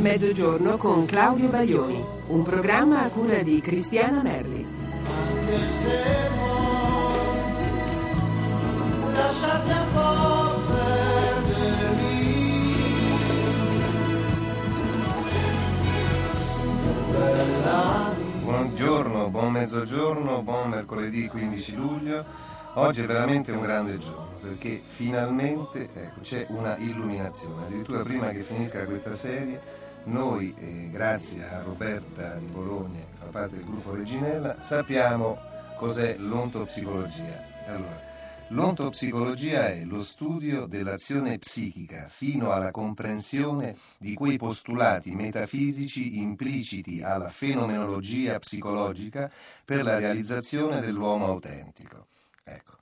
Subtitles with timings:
[0.00, 4.66] Mezzogiorno con Claudio Baglioni, un programma a cura di Cristiana Merli.
[18.42, 22.24] Buongiorno, buon mezzogiorno, buon mercoledì 15 luglio.
[22.74, 27.66] Oggi è veramente un grande giorno perché finalmente ecco, c'è una illuminazione.
[27.66, 29.60] Addirittura prima che finisca questa serie,
[30.04, 35.38] noi, eh, grazie a Roberta di Bologna, che fa parte del gruppo Reginella, sappiamo
[35.76, 37.48] cos'è l'ontopsicologia.
[37.66, 38.08] Allora,
[38.52, 47.28] L'ontopsicologia è lo studio dell'azione psichica sino alla comprensione di quei postulati metafisici impliciti alla
[47.28, 49.30] fenomenologia psicologica
[49.64, 52.08] per la realizzazione dell'uomo autentico.
[52.42, 52.79] Ecco.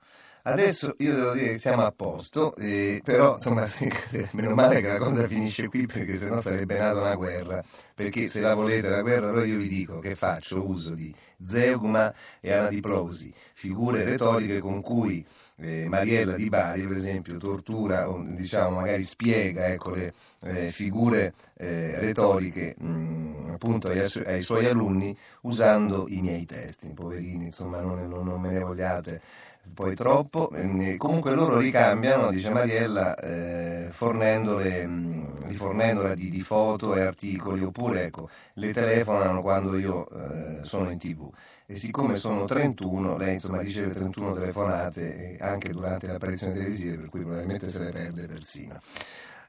[0.51, 3.91] Adesso io devo dire che siamo a posto, eh, però insomma sì,
[4.31, 8.39] meno male che la cosa finisce qui perché sennò sarebbe nata una guerra, perché se
[8.39, 13.33] la volete la guerra allora io vi dico che faccio uso di zeugma e anadiplosi,
[13.53, 15.25] figure retoriche con cui
[15.61, 21.99] eh, Mariella Di Bari, per esempio, tortura diciamo magari spiega ecco, le eh, figure eh,
[21.99, 28.39] retoriche mh, appunto ai, ai, suoi alunni usando i miei testi, poverini, insomma non, non
[28.39, 29.21] me ne vogliate
[29.73, 30.51] poi troppo.
[30.97, 38.05] Comunque loro ricambiano, dice Mariella, eh, fornendole, mh, rifornendola di, di, foto e articoli, oppure
[38.05, 41.29] ecco, le telefonano quando io eh, sono in tv.
[41.65, 47.09] E siccome sono 31, lei insomma riceve 31 telefonate anche durante le apparizioni televisive, per
[47.09, 48.79] cui probabilmente se le perde persino.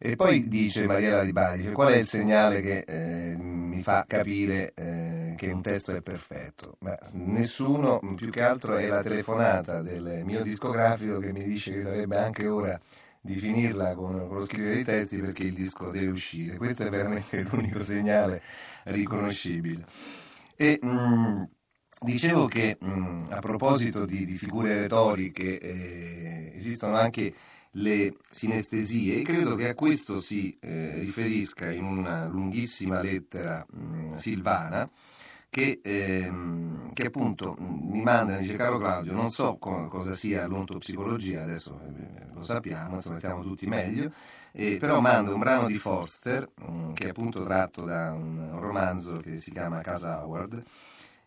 [0.03, 4.73] E poi dice Mariella Di Bari, qual è il segnale che eh, mi fa capire
[4.75, 6.79] eh, che un testo è perfetto?
[6.79, 11.83] Ma nessuno, più che altro è la telefonata del mio discografico che mi dice che
[11.83, 12.81] sarebbe anche ora
[13.21, 16.57] di finirla con, con lo scrivere i testi perché il disco deve uscire.
[16.57, 18.41] Questo è veramente l'unico segnale
[18.85, 19.85] riconoscibile.
[20.57, 21.43] E, mh, mm,
[22.01, 27.35] dicevo che mh, mm, a proposito di, di figure retoriche eh, esistono anche
[27.73, 33.79] le sinestesie e credo che a questo si eh, riferisca in una lunghissima lettera mh,
[33.79, 34.91] mm, silvana
[35.49, 40.13] che, ehm, che, appunto mm, mi manda e dice caro Claudio non so co- cosa
[40.13, 44.11] sia l'ontopsicologia adesso eh, lo sappiamo insomma stiamo tutti meglio
[44.53, 48.59] eh, però manda un brano di Foster mh, mm, che è appunto tratto da un
[48.59, 50.63] romanzo che si chiama Casa Howard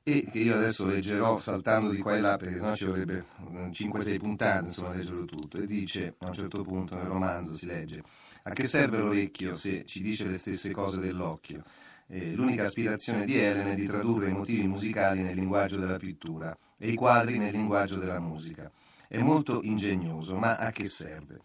[0.03, 3.25] e che io adesso leggerò saltando di qua e là perché sennò ci vorrebbe
[3.71, 5.57] 5-6 puntate insomma leggerlo tutto.
[5.57, 8.03] E dice a un certo punto nel romanzo si legge
[8.43, 11.63] a che serve l'orecchio se ci dice le stesse cose dell'occhio?
[12.07, 16.55] Eh, l'unica aspirazione di Elena è di tradurre i motivi musicali nel linguaggio della pittura
[16.77, 18.69] e i quadri nel linguaggio della musica.
[19.07, 21.39] È molto ingegnoso ma a che serve?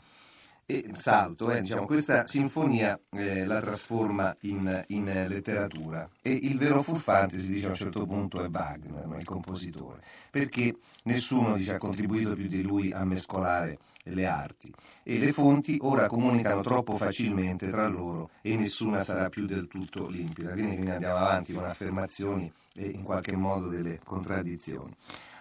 [0.71, 6.07] E Salto, eh, diciamo, questa sinfonia eh, la trasforma in, in, letteratura.
[6.21, 10.77] E il vero furfante si dice a un certo punto è Wagner, il compositore, perché
[11.05, 14.71] nessuno dice, ha contribuito più di lui a mescolare le arti.
[15.05, 20.07] E le fonti ora comunicano troppo facilmente tra loro e nessuna sarà più del tutto
[20.07, 24.95] limpida, quindi andiamo avanti con affermazioni e in qualche modo delle contraddizioni.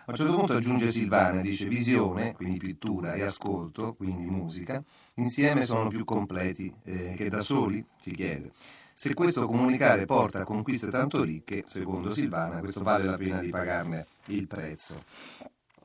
[0.07, 4.81] A un certo punto aggiunge Silvana, dice visione, quindi pittura, e ascolto, quindi musica,
[5.15, 8.53] insieme sono più completi eh, che da soli, si chiede.
[8.93, 13.49] Se questo comunicare porta a conquiste tanto ricche, secondo Silvana, questo vale la pena di
[13.49, 15.03] pagarne il prezzo.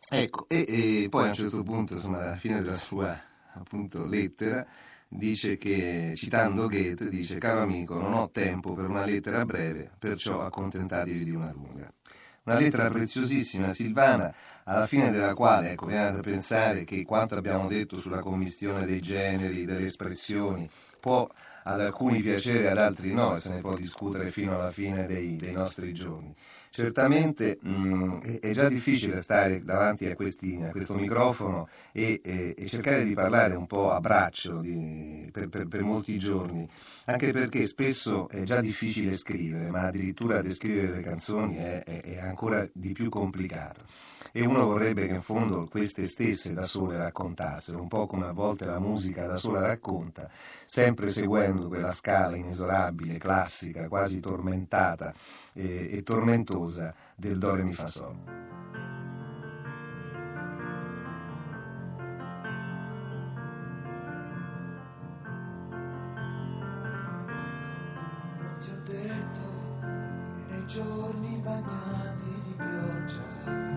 [0.08, 0.66] Ecco, e,
[1.02, 3.20] e poi a un certo punto, insomma, alla fine della sua
[3.54, 4.64] appunto, lettera,
[5.08, 10.42] dice che, citando Goethe, dice, caro amico, non ho tempo per una lettera breve, perciò
[10.42, 11.92] accontentatevi di una lunga
[12.44, 17.68] una lettera preziosissima, Silvana, alla fine della quale, ecco, viene da pensare che quanto abbiamo
[17.68, 20.68] detto sulla commistione dei generi, delle espressioni,
[21.00, 21.28] può
[21.64, 25.52] ad alcuni piacere, ad altri no, se ne può discutere fino alla fine dei, dei
[25.52, 26.34] nostri giorni.
[26.74, 32.54] Certamente mh, mm, è già difficile stare davanti a, questi, a questo microfono e, e,
[32.56, 36.66] e, cercare di parlare un po' a braccio di, per, per, per, molti giorni,
[37.04, 42.18] anche perché spesso è già difficile scrivere, ma addirittura descrivere le canzoni è, è, è
[42.20, 43.84] ancora di più complicato.
[44.34, 48.32] E uno vorrebbe che in fondo queste stesse da sole raccontassero, un po' come a
[48.32, 50.30] volte la musica da sola racconta,
[50.64, 55.12] sempre seguendo quella scala inesorabile, classica, quasi tormentata
[55.52, 56.61] e, e tormentosa
[57.16, 58.40] del Do Re Mi Fa Sol.
[70.72, 73.71] giorni bagnati di pioggia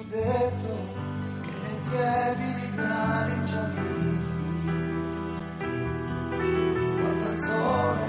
[0.00, 0.74] ho detto
[1.42, 4.38] che nei tiepidi cani ci amichi
[7.00, 8.08] quando il sole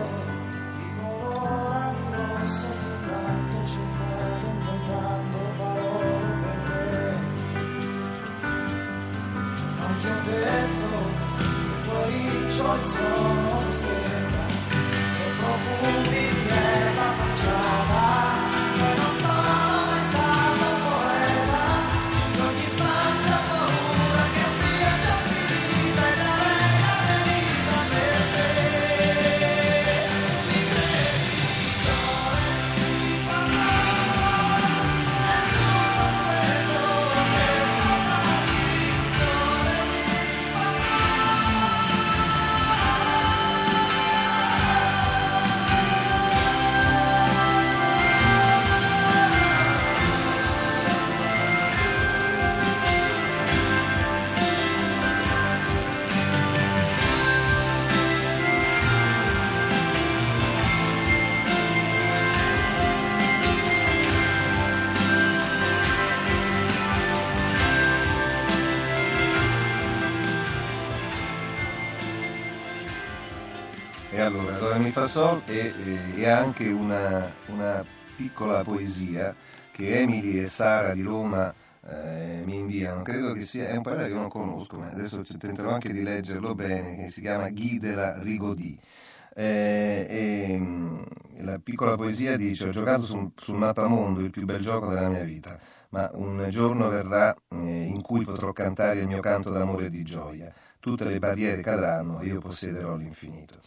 [0.71, 6.95] ti colora di rosso che tanto ho cercato inventando parole per te.
[9.75, 10.89] Non ti ho detto
[11.35, 14.20] che i tuoi riccioli sono sempre
[74.19, 75.73] allora, allora mi fa sol e,
[76.17, 77.85] e anche una, una,
[78.15, 79.33] piccola poesia
[79.71, 81.53] che Emily e Sara di Roma
[81.87, 83.03] eh, mi inviano.
[83.03, 86.53] Credo che sia, è un poeta che non conosco, ma adesso tenterò anche di leggerlo
[86.53, 88.77] bene, che si chiama Guy de la Rigaudy.
[89.33, 91.01] Eh, e, mm,
[91.39, 95.23] la piccola poesia dice: Ho giocato sul, sul mappamondo il più bel gioco della mia
[95.23, 95.57] vita,
[95.89, 100.03] ma un giorno verrà eh, in cui potrò cantare il mio canto d'amore e di
[100.03, 100.53] gioia.
[100.79, 103.59] Tutte le barriere cadranno e io possederò l'infinito.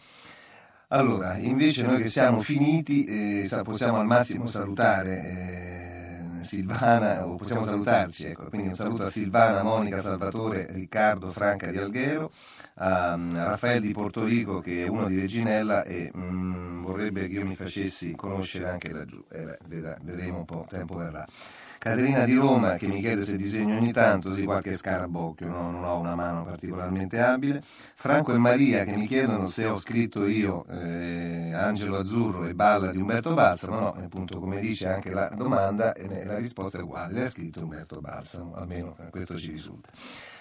[0.95, 7.65] Allora, invece noi che siamo finiti eh, possiamo al massimo salutare eh, Silvana, o possiamo
[7.65, 12.31] salutarci, ecco, quindi un saluto a Silvana, Monica, Salvatore, Riccardo, Franca di Alghero,
[12.75, 17.33] a, mm, a Raffaele di Portorico che è uno di Reginella e mm, vorrebbe che
[17.33, 19.21] io mi facessi conoscere anche laggiù.
[19.29, 21.27] Eh, beh, vedremo un po', tempo verrà.
[21.85, 25.69] Caterina di Roma che mi chiede se disegno ogni tanto, sì qualche scarabocchio, no?
[25.69, 27.61] non ho una mano particolarmente abile.
[27.93, 32.89] Franco e Maria che mi chiedono se ho scritto io eh, Angelo Azzurro e Balla
[32.89, 37.29] di Umberto Balsamo, no, appunto come dice anche la domanda, la risposta è uguale, l'ha
[37.29, 39.91] scritto Umberto Balsamo, almeno questo ci risulta.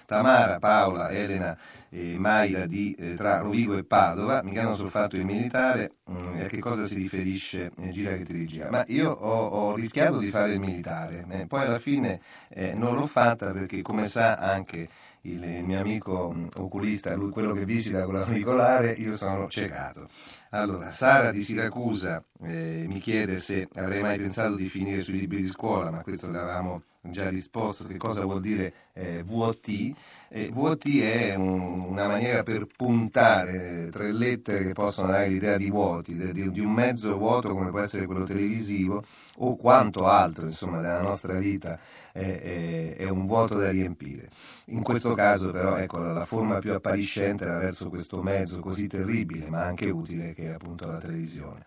[0.06, 1.56] Tamara, Paola, Elena
[1.88, 6.16] e Mayra di, eh, tra Rovigo e Padova mi chiedono sul fatto del militare mh,
[6.16, 8.62] mm, a che cosa si riferisce eh, Gira che ti.
[8.68, 12.94] Ma io ho, ho, rischiato di fare il militare, eh, poi alla fine eh, non
[12.94, 14.88] l'ho fatta perché come sa anche
[15.24, 20.08] il, mio amico mh, oculista, lui quello che visita con l'auricolare, io sono ciecato.
[20.50, 25.42] Allora, Sara di Siracusa eh, mi chiede se avrei mai pensato di finire sui libri
[25.42, 29.92] di scuola, ma questo l'avevamo già risposto che cosa vuol dire eh, VOT.
[30.28, 35.70] Eh, VOT è un, una maniera per puntare tre lettere che possono dare l'idea di
[35.70, 39.04] vuoti, di, di, un mezzo vuoto come può essere quello televisivo
[39.38, 41.78] o quanto altro insomma, della nostra vita
[42.10, 44.28] è, è, è, un vuoto da riempire.
[44.66, 49.48] In questo caso però ecco, la forma più appariscente era verso questo mezzo così terribile
[49.48, 51.64] ma anche utile che è appunto la televisione.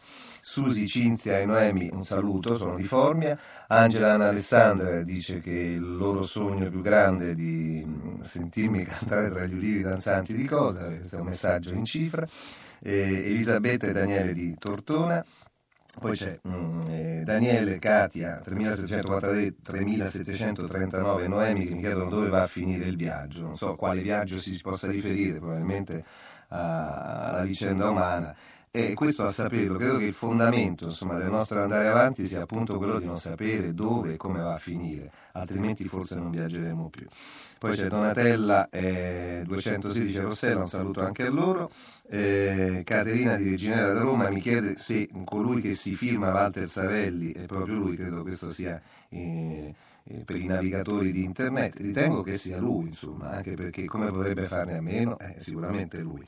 [0.49, 3.37] Susi, Cinzia e Noemi un saluto, sono di Formia.
[3.67, 9.29] Angela Anna Alessandra dice che il loro sogno più grande è di mm, sentirmi cantare
[9.29, 12.25] tra gli ulivi danzanti di cosa, questo è un messaggio in cifra.
[12.79, 15.21] Eh, Elisabetta e Daniele di Tortona.
[15.99, 22.85] Poi c'è mm, eh, Daniele, Katia, 3739 Noemi che mi chiedono dove va a finire
[22.85, 23.41] il viaggio.
[23.41, 26.05] Non so quale viaggio si possa riferire, probabilmente
[26.49, 28.33] alla vicenda umana
[28.77, 32.77] E questo a saperlo, credo che il fondamento insomma, del nostro andare avanti sia appunto
[32.77, 37.07] quello di non sapere dove e come va a finire, altrimenti forse non viaggeremo più.
[37.57, 41.71] Poi c'è Donatella eh, 216 Rossella, un saluto anche a loro.
[42.07, 47.31] Eh, Caterina di Reginera da Roma mi chiede se colui che si firma Walter Savelli
[47.31, 48.79] è proprio lui, credo questo sia
[49.09, 51.77] eh, eh, per i navigatori di internet.
[51.77, 55.17] Ritengo che sia lui, insomma, anche perché come potrebbe farne a meno?
[55.17, 56.23] Eh, sicuramente lui.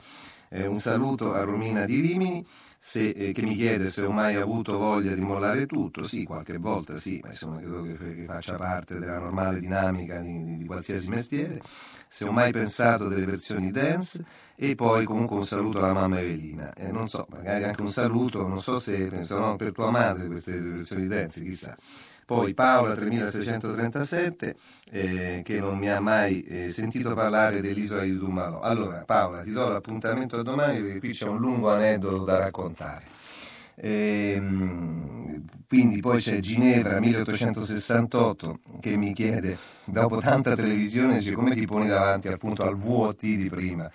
[0.52, 2.46] Eh, un saluto a Romina di Rimini
[2.80, 6.04] se, eh, che mi chiede se ho mai avuto voglia di mollare tutto.
[6.04, 10.56] Sì, qualche volta sì, ma insomma credo che, faccia parte della normale dinamica di, di,
[10.58, 11.62] di, qualsiasi mestiere.
[12.08, 14.26] Se ho mai pensato delle versioni dance
[14.56, 16.74] e poi comunque un saluto alla mamma Evelina.
[16.74, 20.60] Eh, non so, magari anche un saluto, non so se sono per tua madre queste
[20.60, 21.78] versioni dance, chissà.
[22.30, 24.56] Poi Paola 3637
[24.92, 28.60] eh, che non mi ha mai eh, sentito parlare dell'isola di Dumalò.
[28.60, 33.06] Allora Paola ti do l'appuntamento a domani perché qui c'è un lungo aneddoto da raccontare.
[33.78, 41.66] Ehm, quindi poi c'è Ginevra 1868 che mi chiede, dopo tanta televisione, dice come ti
[41.66, 43.90] poni davanti appunto al VOT di prima.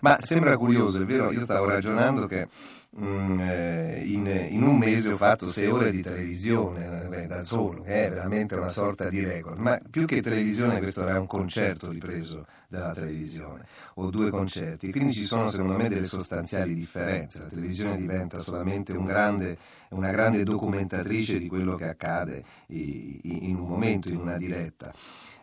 [0.00, 2.48] Ma sembra curioso, è vero, io stavo ragionando che
[2.98, 8.54] in, in, un mese ho fatto sei ore di televisione eh, da solo, è veramente
[8.54, 13.66] una sorta di record, ma più che televisione questo era un concerto ripreso dalla televisione,
[13.94, 18.96] o due concerti, quindi ci sono secondo me delle sostanziali differenze, la televisione diventa solamente
[18.96, 19.58] un grande,
[19.90, 24.92] una grande documentatrice di quello che accade in un momento, in una diretta.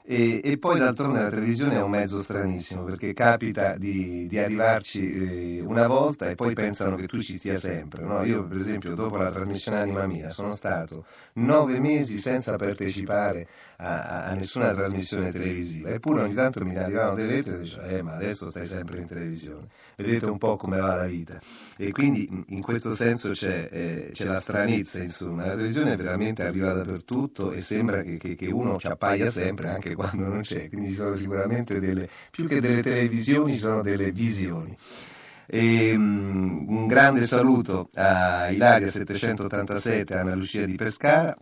[0.05, 5.60] E, e, poi d'altronde la televisione è un mezzo stranissimo perché capita di, di arrivarci
[5.60, 8.04] eh, una volta e poi pensano che tu ci stia sempre.
[8.04, 8.24] No?
[8.24, 13.48] Io per esempio dopo la trasmissione Anima Mia sono stato nove mesi senza partecipare
[13.78, 18.02] a, a nessuna trasmissione televisiva eppure ogni tanto mi arrivavano delle lettere e dicevo eh
[18.02, 19.68] ma adesso stai sempre in televisione.
[19.98, 21.40] Vedete un po' come va la vita.
[21.76, 25.46] E quindi in questo senso c'è, eh, c'è la stranezza insomma.
[25.46, 29.96] La televisione veramente arriva dappertutto e sembra che, che, che uno ci appaia sempre anche
[29.96, 34.12] quando non c'è, quindi ci sono sicuramente delle, più che delle televisioni, ci sono delle
[34.12, 34.76] visioni.
[35.46, 41.36] E, um, un grande saluto a Ilaria 787 e Anna Lucia di Pescara,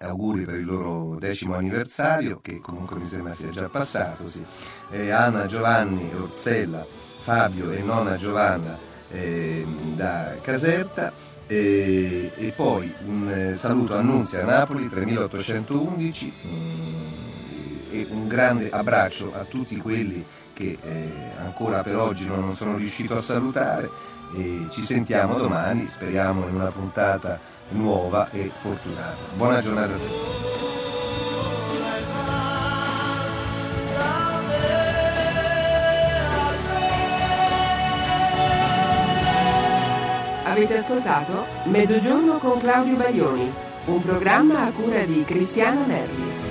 [0.00, 4.44] auguri per il loro decimo anniversario, che comunque mi sembra sia già passato, sì.
[4.90, 6.84] e Anna, Giovanni, Rozzella,
[7.22, 8.76] Fabio e nonna Giovanna
[9.10, 9.64] eh,
[9.94, 11.12] da Caserta.
[11.50, 16.32] E, e, poi un eh, saluto a Annunzia a Napoli 3811.
[16.46, 17.18] Mm,
[17.90, 20.24] e un grande abbraccio a tutti quelli
[20.58, 21.10] che eh,
[21.40, 23.88] ancora per oggi non sono riuscito a salutare
[24.34, 27.38] e ci sentiamo domani, speriamo in una puntata
[27.70, 29.16] nuova e fortunata.
[29.36, 30.56] Buona giornata a tutti.
[40.44, 43.52] Avete ascoltato Mezzogiorno con Claudio Baglioni,
[43.84, 46.47] un programma a cura di Cristiano Nervi.